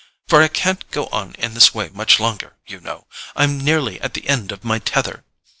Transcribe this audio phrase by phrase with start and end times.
[0.27, 4.27] For I can't go on in this way much longer, you know—I'm nearly at the
[4.27, 5.23] end of my tether.